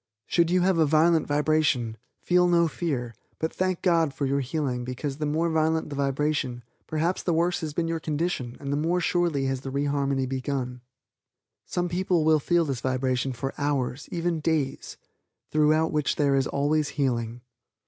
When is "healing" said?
4.39-4.83, 16.97-17.41